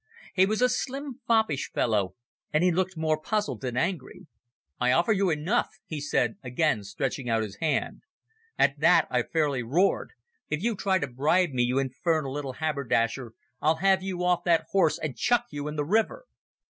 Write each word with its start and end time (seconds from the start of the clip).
He 0.33 0.47
was 0.47 0.63
a 0.63 0.67
slim, 0.69 1.19
foppish 1.27 1.69
fellow, 1.71 2.15
and 2.51 2.63
he 2.63 2.71
looked 2.71 2.97
more 2.97 3.21
puzzled 3.21 3.61
than 3.61 3.77
angry. 3.77 4.25
"I 4.79 4.91
offer 4.93 5.13
you 5.13 5.29
enough," 5.29 5.69
he 5.85 6.01
said, 6.01 6.37
again 6.43 6.83
stretching 6.83 7.29
out 7.29 7.43
his 7.43 7.57
hand. 7.57 8.01
At 8.57 8.79
that 8.79 9.05
I 9.11 9.21
fairly 9.21 9.61
roared. 9.61 10.13
"If 10.49 10.63
you 10.63 10.75
try 10.75 10.97
to 10.97 11.05
bribe 11.07 11.51
me, 11.51 11.61
you 11.61 11.77
infernal 11.77 12.33
little 12.33 12.53
haberdasher, 12.53 13.33
I'll 13.61 13.75
have 13.75 14.01
you 14.01 14.23
off 14.23 14.43
that 14.45 14.65
horse 14.71 14.97
and 14.97 15.15
chuck 15.15 15.45
you 15.51 15.67
in 15.67 15.75
the 15.75 15.85
river." 15.85 16.25